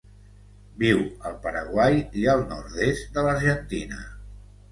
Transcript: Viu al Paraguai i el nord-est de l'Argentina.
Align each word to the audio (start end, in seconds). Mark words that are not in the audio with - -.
Viu 0.83 1.01
al 1.31 1.35
Paraguai 1.43 2.01
i 2.23 2.25
el 2.35 2.41
nord-est 2.53 3.05
de 3.19 3.25
l'Argentina. 3.27 4.01